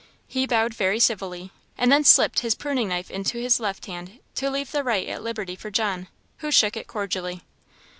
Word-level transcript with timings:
He 0.27 0.47
bowed 0.47 0.73
very 0.73 0.99
civilly, 0.99 1.51
and 1.77 1.91
then 1.91 2.03
slipped 2.03 2.39
his 2.39 2.55
pruning 2.55 2.87
knife 2.87 3.11
into 3.11 3.37
his 3.37 3.59
left 3.59 3.85
hand, 3.85 4.17
to 4.33 4.49
leave 4.49 4.71
the 4.71 4.83
right 4.83 5.07
at 5.07 5.21
liberty 5.21 5.55
for 5.55 5.69
John, 5.69 6.07
who 6.39 6.49
shook 6.49 6.75
it 6.75 6.87
cordially. 6.87 7.43